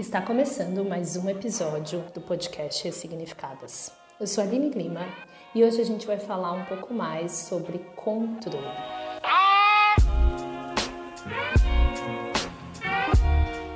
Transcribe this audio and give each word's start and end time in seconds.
Está 0.00 0.22
começando 0.22 0.82
mais 0.82 1.14
um 1.14 1.28
episódio 1.28 2.02
do 2.14 2.22
podcast 2.22 2.82
Ressignificadas. 2.84 3.92
Eu 4.18 4.26
sou 4.26 4.42
a 4.42 4.46
Aline 4.46 4.70
Lima 4.70 5.06
e 5.54 5.62
hoje 5.62 5.78
a 5.78 5.84
gente 5.84 6.06
vai 6.06 6.18
falar 6.18 6.52
um 6.52 6.64
pouco 6.64 6.94
mais 6.94 7.32
sobre 7.32 7.80
controle. 7.96 8.64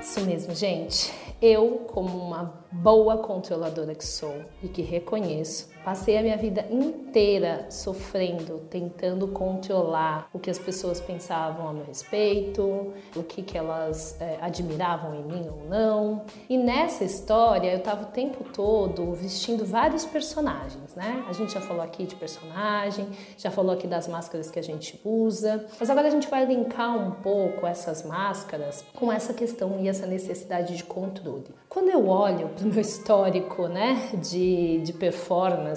Isso 0.01 0.23
mesmo, 0.23 0.55
gente. 0.55 1.12
Eu, 1.43 1.84
como 1.93 2.16
uma 2.16 2.59
boa 2.73 3.19
controladora 3.19 3.95
que 3.95 4.06
sou 4.06 4.47
e 4.62 4.69
que 4.69 4.80
reconheço, 4.80 5.73
passei 5.85 6.16
a 6.16 6.23
minha 6.23 6.37
vida 6.37 6.66
inteira 6.71 7.66
sofrendo, 7.69 8.61
tentando 8.71 9.29
controlar 9.29 10.29
o 10.33 10.39
que 10.39 10.51
as 10.51 10.59
pessoas 10.59 11.01
pensavam 11.01 11.69
a 11.69 11.73
meu 11.73 11.84
respeito, 11.84 12.93
o 13.15 13.23
que, 13.23 13.43
que 13.43 13.59
elas 13.59 14.19
é, 14.20 14.38
admiravam 14.41 15.15
em 15.15 15.23
mim 15.23 15.48
ou 15.48 15.69
não. 15.69 16.23
E 16.48 16.57
nessa 16.57 17.05
história 17.05 17.70
eu 17.70 17.79
estava 17.79 18.05
o 18.05 18.07
tempo 18.07 18.45
todo 18.45 19.12
vestindo 19.12 19.65
vários 19.65 20.05
personagens, 20.07 20.95
né? 20.95 21.24
A 21.29 21.33
gente 21.33 21.52
já 21.52 21.60
falou 21.60 21.83
aqui 21.83 22.07
de 22.07 22.15
personagem, 22.15 23.07
já 23.37 23.51
falou 23.51 23.73
aqui 23.73 23.87
das 23.87 24.09
máscaras 24.09 24.51
que 24.51 24.59
a 24.59 24.62
gente 24.62 24.98
usa, 25.05 25.66
mas 25.79 25.91
agora 25.91 26.09
a 26.09 26.10
gente 26.10 26.29
vai 26.29 26.46
linkar 26.46 26.96
um 26.96 27.10
pouco 27.10 27.66
essas 27.66 28.02
máscaras 28.05 28.85
com 28.95 29.12
essa 29.12 29.35
questão 29.35 29.79
e 29.80 29.88
essa 29.88 30.07
necessidade 30.07 30.77
de 30.77 30.85
controle. 30.85 31.48
Quando 31.69 31.91
eu 31.91 32.09
olho 32.09 32.48
para 32.51 32.65
o 32.65 32.69
meu 32.69 32.80
histórico 32.80 33.66
né, 33.66 34.10
de, 34.23 34.79
de 34.79 34.93
performance, 34.93 35.73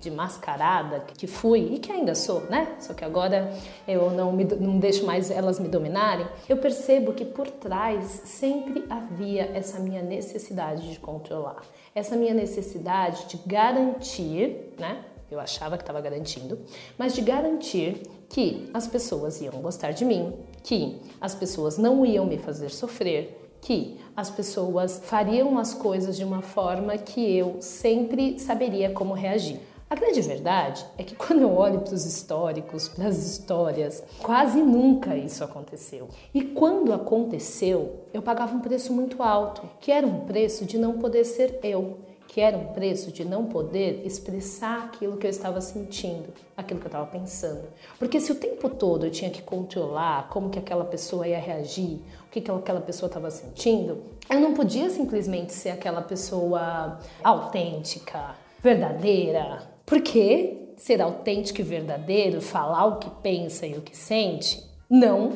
de 0.00 0.10
mascarada, 0.10 1.00
que 1.00 1.26
fui 1.26 1.74
e 1.74 1.78
que 1.78 1.90
ainda 1.90 2.14
sou, 2.14 2.42
né? 2.42 2.76
Só 2.80 2.94
que 2.94 3.04
agora 3.04 3.52
eu 3.86 4.10
não, 4.10 4.32
me, 4.32 4.44
não 4.44 4.78
deixo 4.78 5.04
mais 5.04 5.30
elas 5.30 5.58
me 5.58 5.68
dominarem, 5.68 6.26
eu 6.48 6.56
percebo 6.56 7.12
que 7.12 7.24
por 7.24 7.50
trás 7.50 8.22
sempre 8.24 8.84
havia 8.88 9.50
essa 9.54 9.78
minha 9.78 10.02
necessidade 10.02 10.90
de 10.90 10.98
controlar, 10.98 11.62
essa 11.94 12.16
minha 12.16 12.34
necessidade 12.34 13.26
de 13.28 13.38
garantir, 13.46 14.74
né? 14.78 15.04
Eu 15.30 15.38
achava 15.38 15.76
que 15.76 15.84
estava 15.84 16.00
garantindo, 16.00 16.58
mas 16.98 17.14
de 17.14 17.20
garantir 17.20 18.02
que 18.28 18.68
as 18.74 18.88
pessoas 18.88 19.40
iam 19.40 19.62
gostar 19.62 19.92
de 19.92 20.04
mim, 20.04 20.34
que 20.62 21.00
as 21.20 21.34
pessoas 21.34 21.78
não 21.78 22.04
iam 22.04 22.26
me 22.26 22.36
fazer 22.36 22.70
sofrer, 22.70 23.49
que 23.60 23.98
as 24.16 24.30
pessoas 24.30 25.00
fariam 25.04 25.58
as 25.58 25.74
coisas 25.74 26.16
de 26.16 26.24
uma 26.24 26.42
forma 26.42 26.96
que 26.98 27.36
eu 27.36 27.56
sempre 27.60 28.38
saberia 28.38 28.90
como 28.90 29.14
reagir. 29.14 29.60
A 29.88 29.96
grande 29.96 30.20
verdade 30.22 30.86
é 30.96 31.02
que 31.02 31.16
quando 31.16 31.42
eu 31.42 31.52
olho 31.52 31.80
para 31.80 31.94
os 31.94 32.06
históricos, 32.06 32.88
para 32.88 33.08
as 33.08 33.26
histórias, 33.26 34.00
quase 34.22 34.62
nunca 34.62 35.16
isso 35.16 35.42
aconteceu. 35.42 36.08
E 36.32 36.42
quando 36.42 36.92
aconteceu, 36.92 38.04
eu 38.14 38.22
pagava 38.22 38.54
um 38.54 38.60
preço 38.60 38.92
muito 38.92 39.20
alto, 39.20 39.68
que 39.80 39.90
era 39.90 40.06
um 40.06 40.20
preço 40.20 40.64
de 40.64 40.78
não 40.78 40.98
poder 40.98 41.24
ser 41.24 41.58
eu 41.64 41.98
que 42.30 42.40
era 42.40 42.56
um 42.56 42.66
preço 42.66 43.10
de 43.10 43.24
não 43.24 43.46
poder 43.46 44.06
expressar 44.06 44.84
aquilo 44.84 45.16
que 45.16 45.26
eu 45.26 45.30
estava 45.30 45.60
sentindo, 45.60 46.32
aquilo 46.56 46.78
que 46.78 46.86
eu 46.86 46.88
estava 46.88 47.06
pensando. 47.06 47.64
Porque 47.98 48.20
se 48.20 48.30
o 48.30 48.36
tempo 48.36 48.70
todo 48.70 49.04
eu 49.04 49.10
tinha 49.10 49.32
que 49.32 49.42
controlar 49.42 50.28
como 50.28 50.48
que 50.48 50.56
aquela 50.56 50.84
pessoa 50.84 51.26
ia 51.26 51.40
reagir, 51.40 51.98
o 52.28 52.30
que, 52.30 52.40
que 52.40 52.48
aquela 52.48 52.80
pessoa 52.80 53.08
estava 53.08 53.32
sentindo, 53.32 54.00
eu 54.30 54.38
não 54.38 54.54
podia 54.54 54.88
simplesmente 54.90 55.52
ser 55.52 55.70
aquela 55.70 56.02
pessoa 56.02 57.00
autêntica, 57.20 58.36
verdadeira. 58.62 59.64
Porque 59.84 60.68
ser 60.76 61.02
autêntico 61.02 61.60
e 61.60 61.64
verdadeiro, 61.64 62.40
falar 62.40 62.84
o 62.84 62.98
que 63.00 63.10
pensa 63.10 63.66
e 63.66 63.76
o 63.76 63.82
que 63.82 63.96
sente, 63.96 64.64
não 64.88 65.32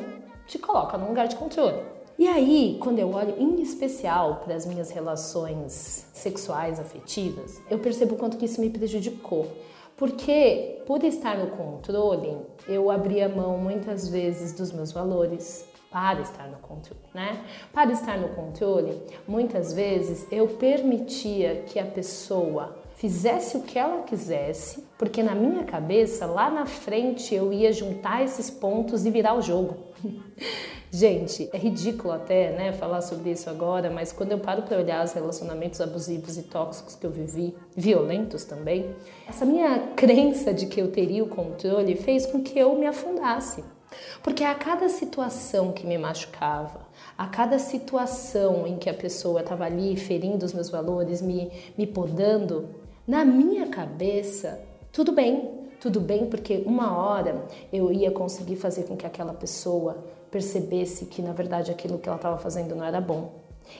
te 0.47 0.57
coloca 0.57 0.97
num 0.97 1.09
lugar 1.09 1.27
de 1.27 1.35
controle. 1.35 1.83
E 2.17 2.27
aí, 2.27 2.77
quando 2.79 2.99
eu 2.99 3.11
olho 3.11 3.35
em 3.37 3.61
especial 3.61 4.41
para 4.43 4.55
as 4.55 4.65
minhas 4.65 4.89
relações 4.89 6.07
sexuais 6.13 6.79
afetivas, 6.79 7.61
eu 7.69 7.77
percebo 7.79 8.15
o 8.15 8.17
quanto 8.17 8.37
que 8.37 8.45
isso 8.45 8.61
me 8.61 8.69
prejudicou. 8.69 9.47
Porque 9.97 10.81
por 10.85 11.03
estar 11.03 11.37
no 11.37 11.47
controle, 11.47 12.37
eu 12.67 12.89
abria 12.89 13.27
mão 13.27 13.57
muitas 13.57 14.07
vezes 14.07 14.53
dos 14.53 14.71
meus 14.71 14.93
valores 14.93 15.65
para 15.91 16.21
estar 16.21 16.47
no 16.47 16.57
controle, 16.57 17.01
né? 17.13 17.41
Para 17.73 17.91
estar 17.91 18.17
no 18.17 18.29
controle, 18.29 19.01
muitas 19.27 19.73
vezes 19.73 20.25
eu 20.31 20.47
permitia 20.47 21.63
que 21.67 21.79
a 21.79 21.85
pessoa 21.85 22.77
fizesse 22.95 23.57
o 23.57 23.61
que 23.61 23.77
ela 23.77 24.03
quisesse, 24.03 24.83
porque 24.97 25.21
na 25.21 25.35
minha 25.35 25.63
cabeça, 25.63 26.25
lá 26.25 26.49
na 26.49 26.65
frente, 26.65 27.35
eu 27.35 27.51
ia 27.51 27.71
juntar 27.71 28.23
esses 28.23 28.49
pontos 28.49 29.05
e 29.05 29.09
virar 29.09 29.35
o 29.35 29.41
jogo. 29.41 29.77
Gente, 30.97 31.49
é 31.51 31.57
ridículo 31.57 32.13
até, 32.13 32.51
né, 32.51 32.71
falar 32.71 33.01
sobre 33.01 33.29
isso 33.29 33.49
agora, 33.49 33.89
mas 33.89 34.13
quando 34.13 34.31
eu 34.31 34.39
paro 34.39 34.61
para 34.61 34.77
olhar 34.77 35.03
os 35.03 35.11
relacionamentos 35.11 35.81
abusivos 35.81 36.37
e 36.37 36.43
tóxicos 36.43 36.95
que 36.95 37.05
eu 37.05 37.11
vivi, 37.11 37.53
violentos 37.75 38.45
também, 38.45 38.95
essa 39.27 39.43
minha 39.43 39.77
crença 39.93 40.53
de 40.53 40.67
que 40.67 40.79
eu 40.79 40.89
teria 40.89 41.21
o 41.21 41.27
controle 41.27 41.97
fez 41.97 42.25
com 42.25 42.41
que 42.41 42.57
eu 42.57 42.77
me 42.77 42.87
afundasse. 42.87 43.61
Porque 44.23 44.41
a 44.41 44.55
cada 44.55 44.87
situação 44.87 45.73
que 45.73 45.85
me 45.85 45.97
machucava, 45.97 46.87
a 47.17 47.27
cada 47.27 47.59
situação 47.59 48.65
em 48.65 48.77
que 48.77 48.89
a 48.89 48.93
pessoa 48.93 49.41
estava 49.41 49.65
ali 49.65 49.97
ferindo 49.97 50.45
os 50.45 50.53
meus 50.53 50.69
valores, 50.69 51.21
me, 51.21 51.51
me 51.77 51.85
podando, 51.85 52.69
na 53.05 53.25
minha 53.25 53.67
cabeça, 53.67 54.61
tudo 54.93 55.11
bem, 55.11 55.65
tudo 55.77 55.99
bem, 55.99 56.27
porque 56.27 56.63
uma 56.65 56.97
hora 56.97 57.45
eu 57.73 57.91
ia 57.91 58.11
conseguir 58.11 58.55
fazer 58.55 58.83
com 58.83 58.95
que 58.95 59.05
aquela 59.05 59.33
pessoa 59.33 60.15
percebesse 60.35 61.05
que 61.05 61.21
na 61.21 61.31
verdade 61.31 61.71
aquilo 61.71 61.97
que 61.97 62.09
ela 62.09 62.17
estava 62.17 62.37
fazendo 62.37 62.75
não 62.75 62.83
era 62.83 62.99
bom. 62.99 63.35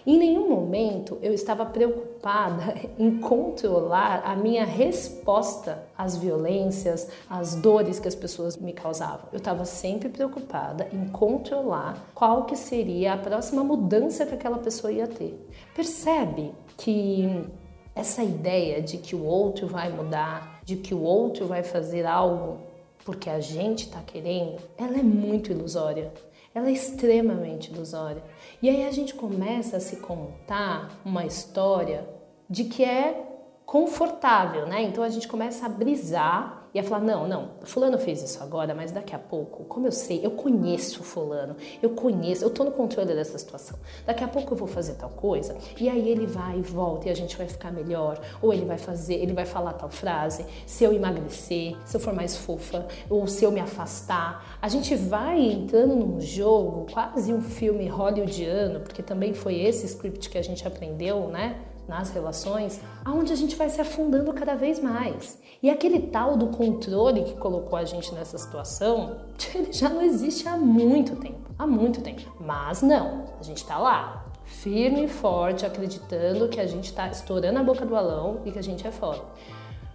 Em 0.07 0.17
nenhum 0.17 0.49
momento 0.49 1.17
eu 1.21 1.33
estava 1.33 1.66
preocupada 1.66 2.75
em 2.97 3.19
controlar 3.19 4.21
a 4.23 4.38
minha 4.38 4.63
resposta 4.63 5.83
às 5.97 6.15
violências, 6.15 7.09
às 7.29 7.55
dores 7.55 7.99
que 7.99 8.07
as 8.07 8.15
pessoas 8.15 8.55
me 8.55 8.71
causavam. 8.71 9.27
Eu 9.33 9.38
estava 9.38 9.65
sempre 9.65 10.07
preocupada 10.07 10.88
em 10.94 11.09
controlar 11.09 12.09
qual 12.15 12.45
que 12.45 12.55
seria 12.55 13.15
a 13.15 13.17
próxima 13.17 13.61
mudança 13.61 14.25
que 14.25 14.33
aquela 14.33 14.59
pessoa 14.59 14.94
ia 14.94 15.07
ter. 15.07 15.38
Percebe 15.75 16.53
que 16.77 17.45
essa 17.94 18.23
ideia 18.23 18.81
de 18.81 18.97
que 18.97 19.13
o 19.13 19.25
outro 19.25 19.67
vai 19.67 19.91
mudar, 19.91 20.61
de 20.63 20.77
que 20.77 20.94
o 20.95 21.01
outro 21.01 21.47
vai 21.47 21.63
fazer 21.63 22.05
algo 22.05 22.59
porque 23.03 23.29
a 23.29 23.39
gente 23.39 23.85
está 23.85 24.01
querendo, 24.01 24.59
ela 24.75 24.97
é 24.97 25.03
muito 25.03 25.51
ilusória 25.51 26.11
ela 26.55 26.69
é 26.69 26.71
extremamente 26.71 27.69
ilusória. 27.69 28.23
E 28.61 28.69
aí 28.69 28.88
a 28.88 28.91
gente 28.91 29.13
começa 29.13 29.75
a 29.75 29.81
se 29.81 29.97
contar 29.97 31.01
uma 31.03 31.25
história 31.25 32.07
de 32.49 32.63
que 32.63 32.83
é 32.83 33.25
confortável, 33.65 34.67
né? 34.67 34.83
Então 34.83 35.03
a 35.03 35.09
gente 35.09 35.27
começa 35.27 35.65
a 35.65 35.69
brisar 35.69 36.67
e 36.73 36.79
a 36.79 36.83
falar: 36.83 37.01
não, 37.01 37.27
não, 37.27 37.49
Fulano 37.63 37.97
fez 37.97 38.21
isso 38.21 38.41
agora, 38.43 38.75
mas 38.75 38.91
daqui 38.91 39.15
a 39.15 39.19
pouco, 39.19 39.63
como 39.63 39.87
eu 39.87 39.91
sei, 39.91 40.23
eu 40.23 40.31
conheço 40.31 41.03
Fulano, 41.03 41.55
eu 41.81 41.89
conheço, 41.91 42.43
eu 42.43 42.49
tô 42.49 42.63
no 42.63 42.71
controle 42.71 43.13
dessa 43.13 43.37
situação. 43.37 43.79
Daqui 44.05 44.23
a 44.23 44.27
pouco 44.27 44.53
eu 44.53 44.57
vou 44.57 44.67
fazer 44.67 44.93
tal 44.95 45.09
coisa, 45.09 45.57
e 45.79 45.89
aí 45.89 46.09
ele 46.09 46.27
vai 46.27 46.59
e 46.59 46.61
volta 46.61 47.07
e 47.07 47.11
a 47.11 47.15
gente 47.15 47.35
vai 47.35 47.47
ficar 47.47 47.71
melhor, 47.71 48.19
ou 48.41 48.53
ele 48.53 48.65
vai 48.65 48.77
fazer, 48.77 49.15
ele 49.15 49.33
vai 49.33 49.45
falar 49.45 49.73
tal 49.73 49.89
frase. 49.89 50.45
Se 50.67 50.83
eu 50.83 50.93
emagrecer, 50.93 51.75
se 51.85 51.97
eu 51.97 52.01
for 52.01 52.13
mais 52.13 52.37
fofa, 52.37 52.85
ou 53.09 53.25
se 53.25 53.43
eu 53.43 53.51
me 53.51 53.59
afastar, 53.59 54.57
a 54.61 54.67
gente 54.67 54.95
vai 54.95 55.39
entrando 55.39 55.95
num 55.95 56.21
jogo, 56.21 56.85
quase 56.91 57.33
um 57.33 57.41
filme 57.41 57.87
hollywoodiano, 57.87 58.81
porque 58.81 59.01
também 59.01 59.33
foi 59.33 59.59
esse 59.59 59.85
script 59.85 60.29
que 60.29 60.37
a 60.37 60.43
gente 60.43 60.67
aprendeu, 60.67 61.29
né? 61.29 61.59
Nas 61.88 62.09
relações, 62.09 62.81
aonde 63.03 63.31
a 63.31 63.35
gente 63.35 63.56
vai 63.56 63.69
se 63.69 63.79
afundando 63.79 64.34
cada 64.34 64.56
vez 64.56 64.79
mais. 64.79 65.40
E 65.62 65.69
aquele 65.69 66.00
tal 66.00 66.38
do 66.38 66.47
controle 66.47 67.23
que 67.23 67.38
colocou 67.38 67.78
a 67.78 67.85
gente 67.85 68.13
nessa 68.13 68.38
situação, 68.38 69.18
ele 69.53 69.72
já 69.72 69.90
não 69.90 70.01
existe 70.01 70.47
há 70.47 70.57
muito 70.57 71.15
tempo, 71.15 71.50
há 71.57 71.65
muito 71.65 72.01
tempo. 72.01 72.21
Mas 72.39 72.81
não, 72.81 73.25
a 73.39 73.44
gente 73.44 73.57
está 73.57 73.77
lá, 73.77 74.25
firme 74.45 75.06
e 75.06 75.07
forte, 75.07 75.65
acreditando 75.65 76.50
que 76.50 76.59
a 76.59 76.68
gente 76.68 76.86
está 76.86 77.07
estourando 77.07 77.59
a 77.59 77.63
boca 77.63 77.86
do 77.86 77.92
balão 77.92 78.42
e 78.45 78.51
que 78.51 78.59
a 78.59 78.63
gente 78.63 78.86
é 78.86 78.92
foda. 78.92 79.21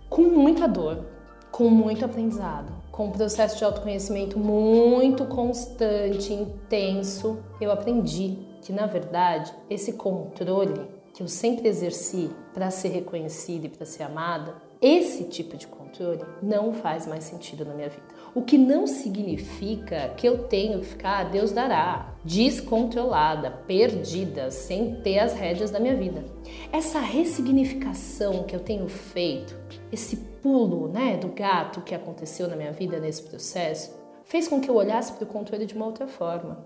Com 0.09 0.23
muita 0.23 0.67
dor, 0.67 1.05
com 1.51 1.69
muito 1.69 2.05
aprendizado, 2.05 2.73
com 2.91 3.07
um 3.07 3.11
processo 3.11 3.57
de 3.59 3.65
autoconhecimento 3.65 4.39
muito 4.39 5.25
constante, 5.25 6.33
intenso, 6.33 7.39
eu 7.61 7.71
aprendi 7.71 8.39
que 8.63 8.73
na 8.73 8.87
verdade 8.87 9.53
esse 9.69 9.95
controle 9.95 11.00
que 11.21 11.25
eu 11.25 11.29
sempre 11.29 11.69
exerci 11.69 12.31
para 12.55 12.71
ser 12.71 12.89
reconhecida 12.89 13.67
e 13.67 13.69
para 13.69 13.85
ser 13.85 14.05
amada, 14.05 14.55
esse 14.81 15.25
tipo 15.25 15.55
de 15.55 15.67
controle 15.67 16.25
não 16.43 16.73
faz 16.73 17.07
mais 17.07 17.25
sentido 17.25 17.63
na 17.63 17.75
minha 17.75 17.91
vida. 17.91 18.03
O 18.35 18.41
que 18.41 18.57
não 18.57 18.87
significa 18.87 20.15
que 20.17 20.27
eu 20.27 20.45
tenho 20.45 20.81
que 20.81 20.87
ficar, 20.87 21.25
Deus 21.25 21.53
dará, 21.53 22.15
descontrolada, 22.25 23.51
perdida, 23.51 24.51
sem 24.51 24.95
ter 25.03 25.19
as 25.19 25.35
rédeas 25.35 25.71
da 25.71 25.79
minha 25.79 25.95
vida. 25.95 26.25
Essa 26.73 27.01
ressignificação 27.01 28.45
que 28.45 28.57
eu 28.57 28.61
tenho 28.61 28.89
feito, 28.89 29.55
esse 29.93 30.17
pulo 30.17 30.89
né, 30.89 31.19
do 31.19 31.29
gato 31.29 31.83
que 31.83 31.95
aconteceu 31.95 32.49
na 32.49 32.57
minha 32.57 32.73
vida 32.73 32.99
nesse 32.99 33.25
processo, 33.25 33.95
fez 34.25 34.49
com 34.49 34.59
que 34.59 34.71
eu 34.71 34.75
olhasse 34.75 35.13
para 35.13 35.25
o 35.25 35.27
controle 35.27 35.67
de 35.67 35.75
uma 35.75 35.85
outra 35.85 36.09
forma. 36.09 36.65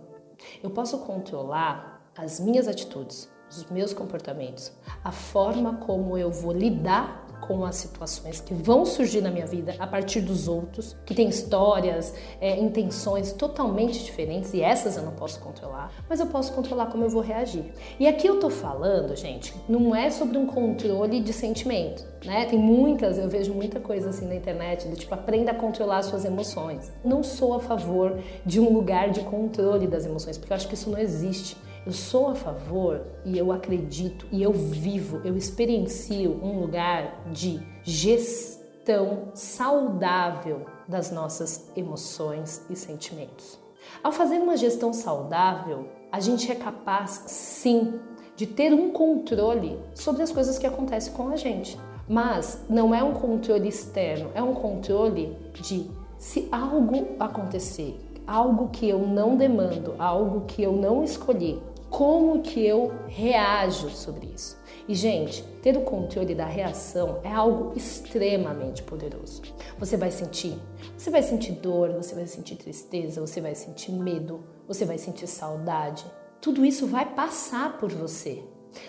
Eu 0.63 0.71
posso 0.71 0.99
controlar 0.99 2.09
as 2.17 2.39
minhas 2.39 2.69
atitudes, 2.69 3.34
os 3.57 3.71
meus 3.71 3.93
comportamentos, 3.93 4.73
a 5.03 5.13
forma 5.13 5.75
como 5.77 6.17
eu 6.17 6.31
vou 6.31 6.53
lidar 6.53 7.25
com 7.47 7.65
as 7.65 7.77
situações 7.77 8.41
que 8.41 8.55
vão 8.55 8.85
surgir 8.85 9.21
na 9.21 9.31
minha 9.31 9.47
vida 9.47 9.75
a 9.79 9.87
partir 9.87 10.21
dos 10.21 10.49
outros, 10.49 10.97
que 11.05 11.15
têm 11.15 11.29
histórias, 11.29 12.15
é, 12.41 12.59
intenções 12.59 13.33
totalmente 13.33 14.03
diferentes 14.03 14.55
e 14.55 14.63
essas 14.63 14.97
eu 14.97 15.03
não 15.03 15.13
posso 15.13 15.41
controlar, 15.41 15.93
mas 16.09 16.21
eu 16.21 16.27
posso 16.27 16.53
controlar 16.53 16.87
como 16.87 17.05
eu 17.05 17.11
vou 17.11 17.21
reagir. 17.21 17.73
E 17.99 18.07
aqui 18.07 18.27
eu 18.27 18.41
tô 18.41 18.49
falando, 18.49 19.15
gente, 19.15 19.55
não 19.69 19.95
é 19.95 20.11
sobre 20.11 20.39
um 20.39 20.47
controle 20.47 21.21
de 21.21 21.33
sentimento, 21.33 22.05
né? 22.25 22.47
Tem 22.47 22.59
muitas, 22.59 23.19
eu 23.19 23.29
vejo 23.29 23.53
muita 23.53 23.79
coisa 23.79 24.11
assim 24.11 24.27
na 24.27 24.35
internet, 24.35 24.89
do 24.89 24.97
tipo 24.97 25.15
aprenda 25.15 25.51
a 25.51 25.55
controlar 25.55 25.99
as 25.99 26.07
suas 26.07 26.25
emoções. 26.25 26.91
Não 27.05 27.23
sou 27.23 27.55
a 27.55 27.61
favor 27.61 28.19
de 28.45 28.59
um 28.59 28.73
lugar 28.73 29.11
de 29.11 29.21
controle 29.21 29.87
das 29.87 30.07
emoções, 30.07 30.39
porque 30.39 30.53
eu 30.53 30.57
acho 30.57 30.69
que 30.69 30.75
isso 30.75 30.91
não 30.91 30.99
existe. 30.99 31.57
Eu 31.87 31.93
sou 31.93 32.29
a 32.31 32.35
favor 32.35 33.03
e 33.27 33.37
eu 33.37 33.53
acredito 33.53 34.27
e 34.33 34.43
eu 34.43 34.53
vivo, 34.55 35.21
eu 35.23 35.37
experiencio 35.37 36.41
um 36.43 36.61
lugar 36.61 37.23
de 37.31 37.61
gestão 37.83 39.29
saudável 39.35 40.65
das 40.89 41.11
nossas 41.11 41.71
emoções 41.77 42.65
e 42.71 42.77
sentimentos. 42.77 43.59
Ao 44.03 44.11
fazer 44.11 44.39
uma 44.39 44.57
gestão 44.57 44.95
saudável, 44.95 45.87
a 46.11 46.21
gente 46.21 46.51
é 46.51 46.55
capaz 46.55 47.25
sim 47.27 48.01
de 48.35 48.47
ter 48.47 48.73
um 48.73 48.91
controle 48.91 49.79
sobre 49.95 50.23
as 50.23 50.33
coisas 50.33 50.59
que 50.59 50.67
acontecem 50.67 51.13
com 51.13 51.29
a 51.29 51.37
gente. 51.37 51.79
Mas 52.09 52.65
não 52.67 52.95
é 52.95 53.03
um 53.03 53.13
controle 53.13 53.69
externo, 53.69 54.31
é 54.35 54.43
um 54.43 54.55
controle 54.55 55.37
de 55.53 55.91
se 56.17 56.49
algo 56.51 57.09
acontecer, 57.21 58.01
algo 58.27 58.71
que 58.71 58.89
eu 58.89 59.01
não 59.01 59.37
demando, 59.37 59.95
algo 59.99 60.47
que 60.47 60.63
eu 60.63 60.73
não 60.73 61.05
escolhi, 61.05 61.61
como 61.95 62.43
que 62.43 62.67
eu 62.67 62.93
reajo 63.07 63.89
sobre 63.89 64.27
isso. 64.35 64.59
E 64.89 64.97
gente, 64.97 65.45
ter 65.63 65.77
o 65.77 65.83
controle 65.83 66.35
da 66.35 66.45
reação 66.45 67.21
é 67.23 67.33
algo 67.33 67.73
extremamente 67.77 68.83
poderoso. 68.83 69.43
Você 69.79 69.97
vai 69.97 70.11
sentir, 70.11 70.59
você 70.99 71.09
vai 71.09 71.23
sentir 71.23 71.53
dor, 71.53 71.93
você 71.93 72.13
vai 72.17 72.27
sentir 72.27 72.57
tristeza, 72.57 73.21
você 73.21 73.41
vai 73.41 73.55
sentir 73.55 73.93
medo, 73.93 74.43
você 74.67 74.85
vai 74.85 74.99
sentir 74.99 75.29
saudade. 75.29 76.05
Tudo 76.41 76.65
isso 76.67 76.85
vai 76.89 77.15
passar 77.15 77.79
por 77.79 77.93
você. 77.93 78.43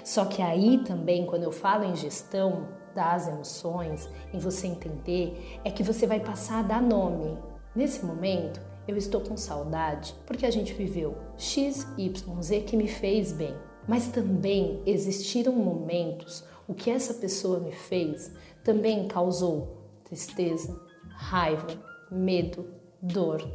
Só 0.03 0.25
que 0.25 0.41
aí 0.41 0.83
também, 0.83 1.27
quando 1.27 1.43
eu 1.43 1.51
falo 1.51 1.83
em 1.83 1.95
gestão 1.95 2.67
das 2.95 3.27
emoções, 3.27 4.09
em 4.33 4.39
você 4.39 4.65
entender, 4.65 5.59
é 5.63 5.69
que 5.69 5.83
você 5.83 6.07
vai 6.07 6.19
passar 6.19 6.61
a 6.61 6.63
dar 6.63 6.81
nome. 6.81 7.37
Nesse 7.75 8.03
momento, 8.03 8.59
eu 8.87 8.95
estou 8.95 9.21
com 9.21 9.35
saudade 9.35 10.15
porque 10.25 10.45
a 10.45 10.51
gente 10.51 10.73
viveu 10.73 11.15
X, 11.37 11.87
Y, 11.97 12.41
Z 12.41 12.61
que 12.61 12.77
me 12.77 12.87
fez 12.87 13.31
bem. 13.31 13.55
Mas 13.87 14.07
também 14.07 14.81
existiram 14.85 15.53
momentos 15.53 16.43
o 16.67 16.73
que 16.73 16.89
essa 16.89 17.13
pessoa 17.13 17.59
me 17.59 17.71
fez 17.71 18.31
também 18.63 19.07
causou 19.07 19.77
tristeza, 20.03 20.75
raiva, 21.09 21.67
medo, 22.11 22.65
dor. 23.01 23.47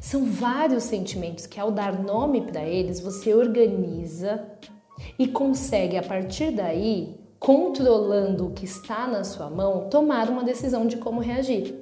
São 0.00 0.24
vários 0.24 0.84
sentimentos 0.84 1.46
que, 1.46 1.60
ao 1.60 1.70
dar 1.70 2.02
nome 2.02 2.40
para 2.40 2.64
eles, 2.64 2.98
você 3.00 3.34
organiza 3.34 4.44
e 5.18 5.28
consegue, 5.28 5.96
a 5.96 6.02
partir 6.02 6.50
daí, 6.50 7.20
controlando 7.38 8.46
o 8.46 8.52
que 8.52 8.64
está 8.64 9.06
na 9.06 9.22
sua 9.22 9.48
mão, 9.50 9.88
tomar 9.88 10.28
uma 10.30 10.42
decisão 10.42 10.86
de 10.86 10.96
como 10.96 11.20
reagir. 11.20 11.74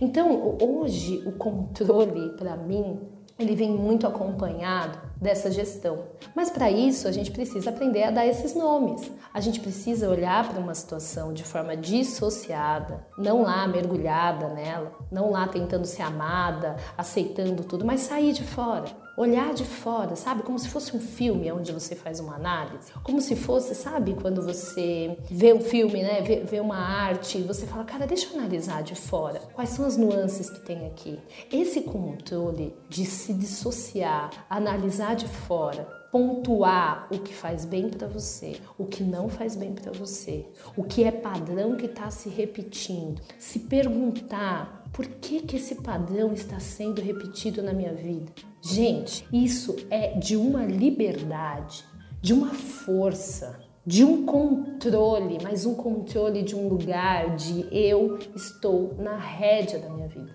Então, 0.00 0.58
hoje 0.60 1.22
o 1.26 1.32
controle 1.32 2.30
para 2.36 2.56
mim, 2.56 3.00
ele 3.38 3.54
vem 3.54 3.70
muito 3.70 4.06
acompanhado 4.06 4.98
dessa 5.20 5.50
gestão. 5.50 6.04
Mas 6.34 6.50
para 6.50 6.70
isso 6.70 7.06
a 7.08 7.12
gente 7.12 7.30
precisa 7.30 7.70
aprender 7.70 8.04
a 8.04 8.10
dar 8.10 8.26
esses 8.26 8.54
nomes. 8.54 9.10
A 9.32 9.40
gente 9.40 9.60
precisa 9.60 10.08
olhar 10.08 10.48
para 10.48 10.60
uma 10.60 10.74
situação 10.74 11.32
de 11.32 11.44
forma 11.44 11.76
dissociada, 11.76 13.06
não 13.18 13.42
lá 13.42 13.66
mergulhada 13.66 14.48
nela, 14.48 14.92
não 15.10 15.30
lá 15.30 15.46
tentando 15.46 15.86
ser 15.86 16.02
amada, 16.02 16.76
aceitando 16.96 17.64
tudo, 17.64 17.84
mas 17.84 18.00
sair 18.00 18.32
de 18.32 18.44
fora 18.44 19.09
olhar 19.20 19.52
de 19.52 19.64
fora, 19.64 20.16
sabe? 20.16 20.42
Como 20.42 20.58
se 20.58 20.68
fosse 20.68 20.96
um 20.96 21.00
filme 21.00 21.52
onde 21.52 21.72
você 21.72 21.94
faz 21.94 22.20
uma 22.20 22.36
análise. 22.36 22.90
Como 23.02 23.20
se 23.20 23.36
fosse, 23.36 23.74
sabe, 23.74 24.14
quando 24.14 24.40
você 24.40 25.18
vê 25.30 25.52
um 25.52 25.60
filme, 25.60 26.02
né? 26.02 26.22
Vê, 26.22 26.40
vê 26.40 26.58
uma 26.58 26.78
arte 26.78 27.36
e 27.36 27.42
você 27.42 27.66
fala, 27.66 27.84
cara, 27.84 28.06
deixa 28.06 28.32
eu 28.32 28.38
analisar 28.38 28.82
de 28.82 28.94
fora. 28.94 29.40
Quais 29.52 29.68
são 29.70 29.84
as 29.84 29.98
nuances 29.98 30.48
que 30.48 30.60
tem 30.60 30.86
aqui? 30.86 31.18
Esse 31.52 31.82
controle 31.82 32.74
de 32.88 33.04
se 33.04 33.34
dissociar, 33.34 34.30
analisar 34.48 35.14
de 35.14 35.28
fora, 35.28 35.86
pontuar 36.10 37.06
o 37.10 37.18
que 37.18 37.34
faz 37.34 37.64
bem 37.64 37.88
para 37.88 38.08
você, 38.08 38.56
o 38.78 38.86
que 38.86 39.04
não 39.04 39.28
faz 39.28 39.54
bem 39.54 39.74
para 39.74 39.92
você, 39.92 40.46
o 40.76 40.82
que 40.82 41.04
é 41.04 41.10
padrão 41.10 41.76
que 41.76 41.86
está 41.86 42.10
se 42.10 42.28
repetindo, 42.28 43.20
se 43.38 43.60
perguntar 43.60 44.79
por 44.92 45.06
que, 45.06 45.40
que 45.42 45.56
esse 45.56 45.76
padrão 45.76 46.32
está 46.32 46.58
sendo 46.58 47.00
repetido 47.00 47.62
na 47.62 47.72
minha 47.72 47.94
vida. 47.94 48.32
Gente, 48.60 49.26
isso 49.32 49.76
é 49.90 50.18
de 50.18 50.36
uma 50.36 50.64
liberdade, 50.64 51.84
de 52.20 52.32
uma 52.34 52.52
força, 52.52 53.60
de 53.86 54.04
um 54.04 54.26
controle, 54.26 55.38
mas 55.42 55.64
um 55.64 55.74
controle 55.74 56.42
de 56.42 56.54
um 56.54 56.68
lugar 56.68 57.34
de 57.36 57.66
eu 57.70 58.18
estou 58.34 58.94
na 58.98 59.16
rédea 59.16 59.78
da 59.78 59.88
minha 59.88 60.08
vida. 60.08 60.34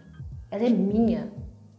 Ela 0.50 0.64
é 0.64 0.70
minha 0.70 1.32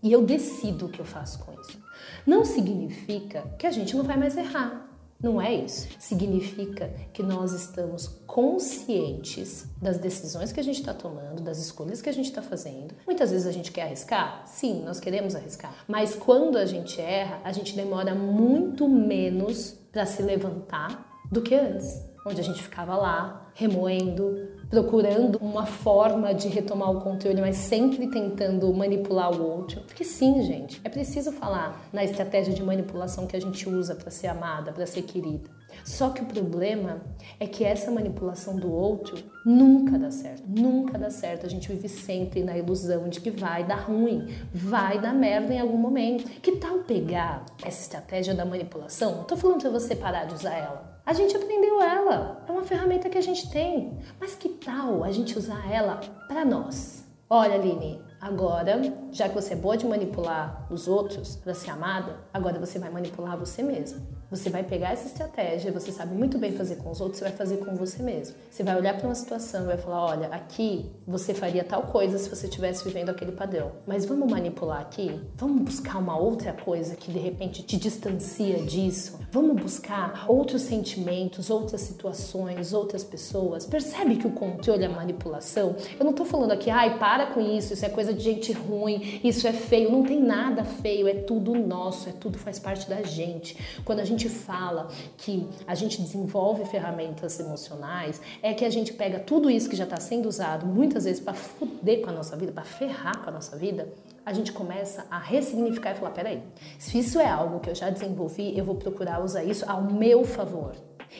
e 0.03 0.13
eu 0.13 0.23
decido 0.23 0.87
o 0.87 0.89
que 0.89 1.01
eu 1.01 1.05
faço 1.05 1.39
com 1.41 1.53
isso. 1.61 1.81
Não 2.27 2.45
significa 2.45 3.43
que 3.59 3.67
a 3.67 3.71
gente 3.71 3.97
não 3.97 4.05
vai 4.05 4.17
mais 4.17 4.37
errar. 4.37 4.86
Não 5.23 5.41
é 5.41 5.55
isso. 5.55 5.89
Significa 5.99 6.89
que 7.13 7.23
nós 7.23 7.53
estamos 7.53 8.07
conscientes 8.27 9.67
das 9.81 9.99
decisões 9.99 10.53
que 10.53 10.61
a 10.61 10.63
gente 10.63 10.81
está 10.81 10.93
tomando, 10.93 11.43
das 11.43 11.59
escolhas 11.59 12.03
que 12.03 12.09
a 12.09 12.13
gente 12.13 12.27
está 12.27 12.43
fazendo. 12.43 12.95
Muitas 13.07 13.31
vezes 13.31 13.47
a 13.47 13.53
gente 13.53 13.73
quer 13.73 13.83
arriscar? 13.83 14.43
Sim, 14.47 14.83
nós 14.85 15.01
queremos 15.01 15.35
arriscar. 15.35 15.75
Mas 15.89 16.15
quando 16.15 16.59
a 16.59 16.67
gente 16.67 17.01
erra, 17.01 17.41
a 17.45 17.53
gente 17.53 17.75
demora 17.75 18.15
muito 18.15 18.89
menos 18.89 19.79
para 19.91 20.05
se 20.05 20.23
levantar 20.23 21.25
do 21.33 21.41
que 21.41 21.55
antes, 21.55 22.05
onde 22.27 22.41
a 22.41 22.45
gente 22.45 22.63
ficava 22.63 22.95
lá 22.97 23.51
remoendo, 23.55 24.56
procurando 24.69 25.37
uma 25.39 25.67
forma 25.67 26.35
de 26.35 26.49
retomar 26.49 26.91
o 26.91 27.01
controle, 27.01 27.41
mas 27.41 27.57
sempre 27.57 28.09
tentando 28.09 28.73
manipular 28.75 29.33
o 29.33 29.43
outro. 29.43 29.81
Porque 29.83 30.05
sim, 30.05 30.43
gente, 30.43 30.81
é 30.85 30.89
preciso 30.89 31.33
falar 31.33 31.89
na 31.93 32.05
estratégia 32.05 32.53
de 32.53 32.63
manipulação 32.63 33.27
que 33.27 33.37
a 33.37 33.41
gente 33.41 33.69
usa 33.69 33.95
para 33.95 34.11
ser 34.11 34.27
amada, 34.27 34.73
para 34.73 34.87
ser 34.87 35.03
querida. 35.03 35.57
Só 35.85 36.11
que 36.11 36.23
o 36.23 36.27
problema 36.27 37.03
é 37.39 37.47
que 37.47 37.63
essa 37.63 37.91
manipulação 37.91 38.57
do 38.57 38.73
outro 38.73 39.23
nunca 39.45 39.99
dá 39.99 40.11
certo, 40.11 40.43
nunca 40.47 40.99
dá 40.99 41.11
certo. 41.11 41.47
A 41.47 41.49
gente 41.49 41.69
vive 41.69 41.89
sempre 41.89 42.43
na 42.43 42.57
ilusão 42.57 43.09
de 43.09 43.21
que 43.21 43.31
vai 43.31 43.65
dar 43.65 43.83
ruim, 43.83 44.27
vai 44.53 45.01
dar 45.01 45.13
merda 45.13 45.53
em 45.53 45.61
algum 45.61 45.79
momento. 45.79 46.25
Que 46.41 46.57
tal 46.57 46.79
pegar 46.79 47.45
essa 47.63 47.83
estratégia 47.83 48.35
da 48.35 48.45
manipulação? 48.45 49.25
Tô 49.25 49.37
falando 49.37 49.61
para 49.61 49.71
você 49.71 49.95
parar 49.95 50.25
de 50.25 50.35
usar 50.35 50.55
ela. 50.55 50.96
A 51.07 51.13
gente 51.13 51.37
aprendeu 51.37 51.81
ela, 51.81 52.45
é 52.49 52.51
uma 52.51 52.65
ferramenta 52.65 53.09
que 53.09 53.17
a 53.17 53.21
gente 53.21 53.49
tem. 53.49 53.97
Mas 54.19 54.35
que 54.35 54.49
tal 54.49 55.05
a 55.05 55.13
gente 55.13 55.39
usar 55.39 55.73
ela 55.73 56.01
para 56.27 56.45
nós? 56.45 57.07
Olha, 57.31 57.55
Aline, 57.55 58.03
agora, 58.21 58.73
já 59.13 59.29
que 59.29 59.35
você 59.37 59.53
é 59.53 59.57
boa 59.57 59.77
de 59.77 59.87
manipular 59.87 60.67
os 60.69 60.89
outros 60.89 61.37
para 61.37 61.55
ser 61.55 61.71
amada, 61.71 62.17
agora 62.35 62.59
você 62.59 62.81
vai 62.81 62.91
manipular 62.91 63.39
você 63.39 63.63
mesma. 63.63 64.03
Você 64.29 64.51
vai 64.51 64.65
pegar 64.65 64.93
essa 64.93 65.07
estratégia, 65.07 65.71
você 65.71 65.93
sabe 65.93 66.13
muito 66.13 66.37
bem 66.37 66.51
fazer 66.51 66.77
com 66.77 66.91
os 66.91 67.01
outros, 67.01 67.19
você 67.19 67.27
vai 67.27 67.33
fazer 67.33 67.59
com 67.59 67.77
você 67.77 68.03
mesmo. 68.03 68.35
Você 68.51 68.65
vai 68.65 68.77
olhar 68.77 68.97
para 68.97 69.07
uma 69.07 69.15
situação 69.15 69.63
e 69.63 69.67
vai 69.67 69.79
falar: 69.79 70.05
olha, 70.05 70.27
aqui 70.29 70.91
você 71.07 71.33
faria 71.33 71.63
tal 71.63 71.83
coisa 71.83 72.19
se 72.19 72.29
você 72.29 72.47
estivesse 72.47 72.83
vivendo 72.83 73.09
aquele 73.09 73.31
padrão. 73.31 73.71
Mas 73.87 74.05
vamos 74.05 74.29
manipular 74.29 74.81
aqui? 74.81 75.21
Vamos 75.37 75.63
buscar 75.63 75.99
uma 75.99 76.19
outra 76.19 76.53
coisa 76.53 76.97
que 76.97 77.13
de 77.13 77.19
repente 77.21 77.63
te 77.63 77.77
distancia 77.77 78.59
disso? 78.65 79.21
Vamos 79.31 79.63
buscar 79.63 80.25
outros 80.27 80.63
sentimentos, 80.63 81.49
outras 81.49 81.83
situações, 81.83 82.73
outras 82.73 83.05
pessoas? 83.05 83.65
Percebe 83.65 84.17
que 84.17 84.27
o 84.27 84.33
controle 84.33 84.85
é 84.85 84.89
manipulação? 84.89 85.77
Eu 85.99 86.05
não 86.05 86.11
estou 86.11 86.27
falando 86.27 86.51
aqui, 86.51 86.69
ai, 86.69 86.99
para 86.99 87.27
com 87.27 87.41
isso, 87.41 87.75
isso 87.75 87.85
é 87.85 87.89
coisa 87.89 88.13
de 88.13 88.25
gente 88.25 88.53
ruim, 88.53 89.21
isso 89.23 89.47
é 89.47 89.53
feio. 89.53 89.93
Não 89.93 90.03
tem 90.03 90.21
nada 90.21 90.65
feio, 90.65 91.07
é 91.07 91.15
tudo 91.15 91.55
nosso, 91.55 92.09
é 92.09 92.13
tudo 92.13 92.39
faz 92.39 92.59
parte 92.59 92.89
da 92.89 93.03
gente. 93.03 93.57
Quando 93.85 94.01
a 94.01 94.05
gente 94.05 94.16
gente 94.17 94.31
fala 94.31 94.89
que 95.19 95.47
a 95.67 95.75
gente 95.75 96.01
desenvolve 96.01 96.65
ferramentas 96.65 97.39
emocionais, 97.39 98.21
é 98.43 98.55
que 98.55 98.65
a 98.65 98.71
gente 98.71 98.95
pega 98.95 99.21
tudo 99.21 99.51
isso 99.51 99.69
que 99.69 99.77
já 99.77 99.85
está 99.85 100.01
sendo 100.01 100.27
usado 100.27 100.65
muitas 100.65 101.05
vezes 101.05 101.21
para 101.21 101.35
foder 101.35 102.01
com 102.01 102.09
a 102.09 102.13
nossa 102.13 102.35
vida, 102.37 102.51
para 102.51 102.65
ferrar 102.65 103.19
com 103.23 103.29
a 103.29 103.33
nossa 103.33 103.57
vida, 103.57 103.93
a 104.25 104.33
gente 104.33 104.53
começa 104.53 105.07
a 105.11 105.19
ressignificar 105.19 105.93
e 105.93 105.95
falar: 105.97 106.11
peraí, 106.11 106.43
se 106.79 106.99
isso 106.99 107.21
é 107.21 107.29
algo 107.29 107.61
que 107.61 107.71
eu 107.71 107.75
já 107.75 107.91
desenvolvi, 107.91 108.59
eu 108.59 108.65
vou 108.65 108.75
procurar 108.75 109.23
usar 109.23 109.45
isso 109.45 109.71
ao 109.71 109.83
meu 109.83 110.25
favor. 110.25 110.75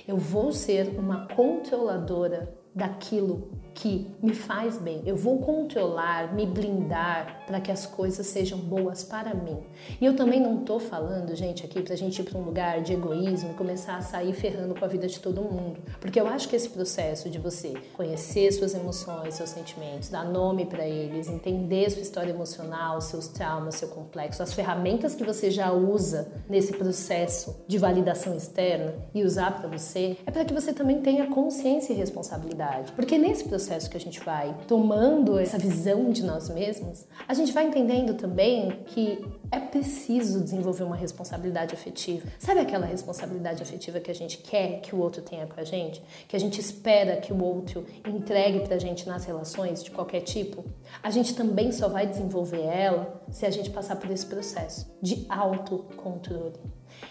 Eu 0.09 0.17
vou 0.17 0.53
ser 0.53 0.99
uma 0.99 1.29
controladora 1.29 2.53
daquilo 2.77 3.49
que 3.77 4.11
me 4.23 4.35
faz 4.35 4.79
bem. 4.79 5.03
Eu 5.05 5.17
vou 5.17 5.39
controlar, 5.39 6.35
me 6.35 6.47
blindar 6.47 7.45
para 7.47 7.61
que 7.61 7.71
as 7.71 7.85
coisas 7.85 8.27
sejam 8.27 8.59
boas 8.59 9.05
para 9.05 9.35
mim. 9.35 9.59
E 10.01 10.05
eu 10.05 10.17
também 10.17 10.41
não 10.41 10.65
tô 10.65 10.79
falando, 10.79 11.35
gente, 11.37 11.65
aqui 11.65 11.83
pra 11.83 11.95
gente 11.95 12.21
ir 12.21 12.25
para 12.25 12.39
um 12.39 12.43
lugar 12.43 12.81
de 12.81 12.95
egoísmo 12.95 13.51
e 13.51 13.55
começar 13.55 13.97
a 13.97 14.01
sair 14.01 14.33
ferrando 14.33 14.75
com 14.75 14.85
a 14.85 14.89
vida 14.89 15.07
de 15.07 15.21
todo 15.21 15.43
mundo. 15.43 15.79
Porque 16.01 16.19
eu 16.19 16.27
acho 16.27 16.49
que 16.49 16.57
esse 16.57 16.71
processo 16.71 17.29
de 17.29 17.39
você 17.39 17.75
conhecer 17.93 18.51
suas 18.53 18.75
emoções, 18.75 19.35
seus 19.35 19.51
sentimentos, 19.51 20.09
dar 20.09 20.25
nome 20.25 20.65
para 20.65 20.87
eles, 20.87 21.29
entender 21.29 21.91
sua 21.91 22.03
história 22.03 22.31
emocional, 22.31 23.01
seus 23.03 23.29
traumas, 23.29 23.75
seu 23.75 23.89
complexo, 23.89 24.43
as 24.43 24.55
ferramentas 24.55 25.15
que 25.15 25.23
você 25.23 25.51
já 25.51 25.71
usa 25.71 26.33
nesse 26.49 26.73
processo 26.73 27.65
de 27.69 27.77
validação 27.77 28.35
externa 28.35 28.95
e 29.15 29.23
usar 29.23 29.59
para 29.59 29.69
você, 29.69 30.17
é 30.25 30.31
para 30.31 30.45
que 30.47 30.55
você 30.55 30.73
também 30.73 31.03
tenha 31.03 31.27
consciência 31.27 31.93
e 31.93 31.97
responsabilidade. 31.97 32.66
Porque 32.95 33.19
nesse 33.19 33.45
processo 33.45 33.77
processo 33.77 33.91
que 33.91 33.97
a 33.97 34.01
gente 34.01 34.21
vai 34.21 34.55
tomando 34.67 35.39
essa 35.39 35.59
visão 35.59 36.11
de 36.11 36.23
nós 36.23 36.49
mesmos, 36.49 37.07
a 37.27 37.35
gente 37.35 37.53
vai 37.53 37.67
entendendo 37.67 38.15
também 38.15 38.83
que 38.87 39.25
é 39.51 39.59
preciso 39.59 40.43
desenvolver 40.43 40.85
uma 40.85 40.97
responsabilidade 40.97 41.75
afetiva. 41.75 42.27
Sabe 42.39 42.61
aquela 42.61 42.87
responsabilidade 42.87 43.63
afetiva 43.63 44.01
que 44.01 44.11
a 44.11 44.15
gente 44.15 44.39
quer 44.39 44.81
que 44.81 44.95
o 44.95 44.99
outro 44.99 45.23
tenha 45.23 45.47
com 45.47 45.61
a 45.61 45.65
gente? 45.65 46.03
Que 46.29 46.37
a 46.37 46.39
gente 46.39 46.61
espera 46.61 47.17
que 47.17 47.33
o 47.33 47.43
outro 47.43 47.87
entregue 48.07 48.61
pra 48.61 48.79
gente 48.79 49.07
nas 49.07 49.25
relações 49.25 49.83
de 49.83 49.91
qualquer 49.91 50.21
tipo? 50.21 50.65
A 51.03 51.11
gente 51.11 51.35
também 51.35 51.73
só 51.73 51.89
vai 51.89 52.07
desenvolver 52.07 52.63
ela 52.63 53.23
se 53.31 53.47
a 53.47 53.51
gente 53.51 53.71
passar 53.71 53.97
por 53.97 54.11
esse 54.11 54.27
processo 54.27 54.87
de 55.03 55.27
autocontrole. 55.29 56.59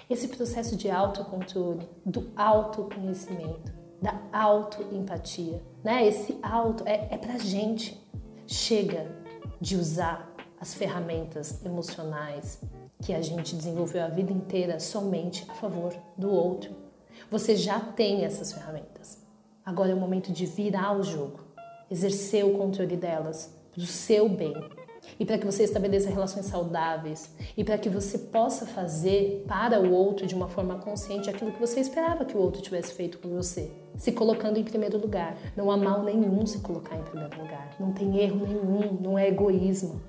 Esse 0.09 0.27
processo 0.27 0.75
de 0.75 0.89
autocontrole, 0.89 1.87
do 2.05 2.31
autoconhecimento 2.35 3.84
da 4.05 4.21
autoempatia, 4.31 5.59
né? 5.83 6.05
Esse 6.05 6.37
auto 6.43 6.83
é, 6.87 7.07
é 7.09 7.17
pra 7.17 7.39
gente. 7.39 7.99
Chega 8.47 9.07
de 9.59 9.75
usar 9.75 10.31
as 10.61 10.75
ferramentas 10.75 11.65
emocionais 11.65 12.61
que 13.01 13.11
a 13.11 13.21
gente 13.23 13.55
desenvolveu 13.55 14.03
a 14.03 14.07
vida 14.07 14.31
inteira 14.31 14.79
somente 14.79 15.43
a 15.49 15.55
favor 15.55 15.95
do 16.15 16.29
outro. 16.29 16.75
Você 17.31 17.55
já 17.55 17.79
tem 17.79 18.23
essas 18.23 18.53
ferramentas. 18.53 19.17
Agora 19.65 19.89
é 19.89 19.95
o 19.95 19.99
momento 19.99 20.31
de 20.31 20.45
virar 20.45 20.95
o 20.95 21.01
jogo, 21.01 21.39
exercer 21.89 22.45
o 22.45 22.55
controle 22.55 22.95
delas 22.95 23.51
para 23.71 23.81
o 23.81 23.87
seu 23.87 24.29
bem, 24.29 24.53
e 25.19 25.25
para 25.25 25.37
que 25.37 25.45
você 25.45 25.63
estabeleça 25.63 26.09
relações 26.09 26.45
saudáveis 26.45 27.29
e 27.55 27.63
para 27.63 27.77
que 27.77 27.89
você 27.89 28.17
possa 28.17 28.65
fazer 28.65 29.43
para 29.47 29.79
o 29.79 29.91
outro 29.91 30.25
de 30.25 30.35
uma 30.35 30.47
forma 30.47 30.77
consciente 30.79 31.29
aquilo 31.29 31.51
que 31.51 31.59
você 31.59 31.79
esperava 31.79 32.25
que 32.25 32.35
o 32.35 32.39
outro 32.39 32.61
tivesse 32.61 32.93
feito 32.93 33.17
por 33.17 33.29
você, 33.29 33.71
se 33.97 34.11
colocando 34.11 34.57
em 34.57 34.63
primeiro 34.63 34.97
lugar. 34.97 35.37
Não 35.55 35.71
há 35.71 35.77
mal 35.77 36.03
nenhum 36.03 36.45
se 36.45 36.59
colocar 36.59 36.97
em 36.97 37.03
primeiro 37.03 37.37
lugar. 37.41 37.75
Não 37.79 37.91
tem 37.91 38.17
erro 38.17 38.45
nenhum, 38.45 38.97
não 39.01 39.17
é 39.17 39.27
egoísmo. 39.27 40.01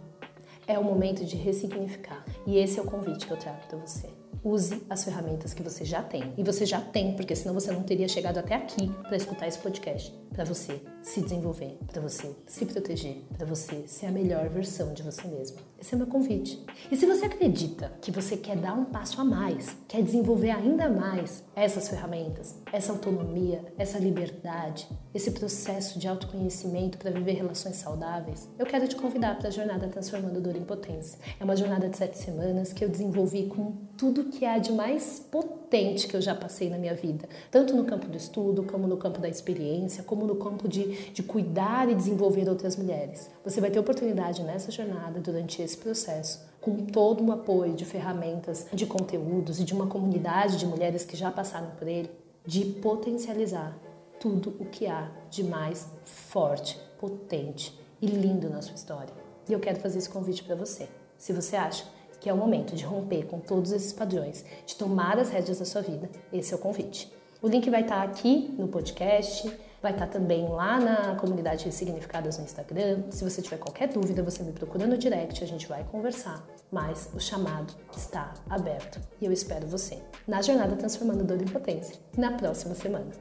É 0.66 0.78
o 0.78 0.84
momento 0.84 1.24
de 1.24 1.36
ressignificar. 1.36 2.24
E 2.46 2.58
esse 2.58 2.78
é 2.78 2.82
o 2.82 2.86
convite 2.86 3.26
que 3.26 3.32
eu 3.32 3.36
trago 3.36 3.60
para 3.68 3.78
você. 3.78 4.08
Use 4.44 4.82
as 4.88 5.04
ferramentas 5.04 5.52
que 5.54 5.62
você 5.62 5.84
já 5.84 6.02
tem. 6.02 6.32
E 6.36 6.42
você 6.42 6.64
já 6.64 6.80
tem, 6.80 7.14
porque 7.14 7.34
senão 7.34 7.54
você 7.54 7.72
não 7.72 7.82
teria 7.82 8.08
chegado 8.08 8.38
até 8.38 8.54
aqui 8.54 8.88
para 9.02 9.16
escutar 9.16 9.46
esse 9.46 9.58
podcast. 9.58 10.12
Para 10.32 10.44
você 10.44 10.80
se 11.02 11.20
desenvolver, 11.22 11.78
para 11.86 12.02
você 12.02 12.34
se 12.46 12.66
proteger, 12.66 13.22
para 13.36 13.46
você 13.46 13.84
ser 13.86 14.06
a 14.06 14.10
melhor 14.10 14.48
versão 14.48 14.92
de 14.92 15.02
você 15.02 15.26
mesmo. 15.28 15.58
Esse 15.78 15.94
é 15.94 15.96
o 15.96 15.98
meu 15.98 16.06
convite. 16.08 16.64
E 16.90 16.96
se 16.96 17.06
você 17.06 17.26
acredita 17.26 17.92
que 18.00 18.10
você 18.10 18.36
quer 18.36 18.56
dar 18.56 18.74
um 18.74 18.84
passo 18.84 19.20
a 19.20 19.24
mais, 19.24 19.76
quer 19.86 20.02
desenvolver 20.02 20.50
ainda 20.50 20.88
mais 20.88 21.44
essas 21.54 21.88
ferramentas, 21.88 22.56
essa 22.72 22.92
autonomia, 22.92 23.64
essa 23.78 23.98
liberdade, 23.98 24.88
esse 25.14 25.30
processo 25.30 25.98
de 25.98 26.08
autoconhecimento 26.08 26.98
para 26.98 27.10
viver 27.10 27.32
relações 27.32 27.76
saudáveis, 27.76 28.48
eu 28.58 28.66
quero 28.66 28.88
te 28.88 28.96
convidar 28.96 29.38
para 29.38 29.48
a 29.48 29.50
jornada 29.50 29.88
Transformando 29.88 30.40
Dor 30.40 30.56
em 30.56 30.64
Potência. 30.64 31.18
É 31.38 31.44
uma 31.44 31.56
jornada 31.56 31.88
de 31.88 31.96
sete 31.96 32.18
semanas 32.18 32.72
que 32.72 32.84
eu 32.84 32.88
desenvolvi 32.88 33.46
com 33.46 33.72
tudo 33.96 34.24
que 34.28 34.44
há 34.44 34.58
de 34.58 34.72
mais 34.72 35.18
potente 35.18 36.08
que 36.08 36.16
eu 36.16 36.20
já 36.20 36.34
passei 36.34 36.70
na 36.70 36.78
minha 36.78 36.94
vida, 36.94 37.28
tanto 37.50 37.74
no 37.74 37.84
campo 37.84 38.06
do 38.06 38.16
estudo, 38.16 38.62
como 38.62 38.86
no 38.86 38.96
campo 38.96 39.20
da 39.20 39.28
experiência, 39.28 40.02
como 40.02 40.26
no 40.26 40.36
campo 40.36 40.68
de, 40.68 41.10
de 41.12 41.22
cuidar 41.22 41.88
e 41.88 41.94
desenvolver 41.94 42.48
outras 42.48 42.76
mulheres. 42.76 43.30
Você 43.44 43.60
vai 43.60 43.70
ter 43.70 43.78
oportunidade 43.78 44.42
nessa 44.42 44.70
jornada 44.70 45.20
durante 45.20 45.62
esse 45.62 45.76
processo, 45.76 46.46
com 46.60 46.86
todo 46.86 47.24
o 47.24 47.32
apoio 47.32 47.74
de 47.74 47.84
ferramentas, 47.84 48.66
de 48.72 48.86
conteúdos 48.86 49.60
e 49.60 49.64
de 49.64 49.72
uma 49.72 49.86
comunidade 49.86 50.56
de 50.56 50.66
mulheres 50.66 51.04
que 51.04 51.16
já 51.16 51.30
passaram 51.30 51.70
por 51.78 51.86
ele, 51.86 52.10
de 52.44 52.64
potencializar 52.64 53.76
tudo 54.18 54.56
o 54.58 54.64
que 54.64 54.86
há 54.86 55.10
de 55.30 55.44
mais 55.44 55.86
forte, 56.04 56.78
potente 56.98 57.78
e 58.00 58.06
lindo 58.06 58.48
na 58.48 58.62
sua 58.62 58.74
história. 58.74 59.12
E 59.48 59.52
eu 59.52 59.60
quero 59.60 59.78
fazer 59.80 59.98
esse 59.98 60.08
convite 60.08 60.42
para 60.42 60.56
você. 60.56 60.88
Se 61.16 61.32
você 61.32 61.56
acha 61.56 61.84
que 62.26 62.30
é 62.30 62.34
o 62.34 62.36
momento 62.36 62.74
de 62.74 62.84
romper 62.84 63.24
com 63.26 63.38
todos 63.38 63.70
esses 63.70 63.92
padrões, 63.92 64.44
de 64.66 64.74
tomar 64.74 65.16
as 65.16 65.30
rédeas 65.30 65.60
da 65.60 65.64
sua 65.64 65.80
vida, 65.80 66.10
esse 66.32 66.52
é 66.52 66.56
o 66.56 66.58
convite. 66.58 67.08
O 67.40 67.46
link 67.46 67.70
vai 67.70 67.82
estar 67.82 68.02
aqui 68.02 68.52
no 68.58 68.66
podcast, 68.66 69.48
Vai 69.80 69.92
estar 69.92 70.08
também 70.08 70.48
lá 70.48 70.80
na 70.80 71.14
comunidade 71.14 71.66
Ressignificadas 71.66 72.38
no 72.38 72.44
Instagram. 72.44 73.04
Se 73.10 73.22
você 73.22 73.40
tiver 73.40 73.58
qualquer 73.58 73.88
dúvida, 73.88 74.20
você 74.22 74.42
me 74.42 74.50
procura 74.50 74.84
no 74.84 74.98
direct, 74.98 75.44
a 75.44 75.46
gente 75.46 75.68
vai 75.68 75.84
conversar. 75.84 76.44
Mas 76.72 77.08
o 77.14 77.20
chamado 77.20 77.72
está 77.96 78.34
aberto 78.50 78.98
e 79.20 79.26
eu 79.26 79.30
espero 79.30 79.66
você 79.68 80.02
na 80.26 80.42
jornada 80.42 80.74
Transformando 80.74 81.22
Dor 81.22 81.40
em 81.40 81.44
Potência 81.44 81.94
na 82.16 82.32
próxima 82.32 82.74
semana. 82.74 83.12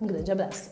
Um 0.00 0.06
grande 0.06 0.32
abraço. 0.32 0.70